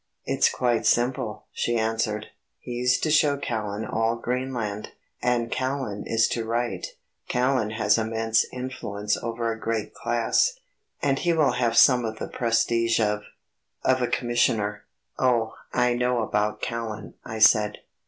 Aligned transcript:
"It's 0.25 0.49
quite 0.49 0.87
simple," 0.87 1.43
she 1.51 1.77
answered, 1.77 2.29
"he's 2.57 2.99
to 3.01 3.11
show 3.11 3.37
Callan 3.37 3.85
all 3.85 4.15
Greenland, 4.15 4.93
and 5.21 5.51
Callan 5.51 6.05
is 6.07 6.27
to 6.29 6.43
write... 6.43 6.87
Callan 7.27 7.69
has 7.69 7.99
immense 7.99 8.43
influence 8.51 9.15
over 9.17 9.51
a 9.51 9.59
great 9.59 9.93
class, 9.93 10.53
and 11.03 11.19
he 11.19 11.33
will 11.33 11.51
have 11.51 11.77
some 11.77 12.03
of 12.03 12.17
the 12.17 12.27
prestige 12.27 12.99
of 12.99 13.21
of 13.83 14.01
a 14.01 14.07
Commissioner." 14.07 14.85
"Oh, 15.19 15.53
I 15.71 15.93
know 15.93 16.23
about 16.23 16.63
Callan," 16.63 17.13
I 17.23 17.37
said. 17.37 17.77